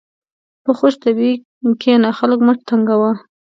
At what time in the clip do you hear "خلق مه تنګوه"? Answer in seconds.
2.19-3.11